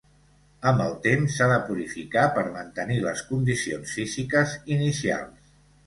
[0.71, 5.59] Amb el temps s'ha de purificar per mantenir les condicions físiques inicials.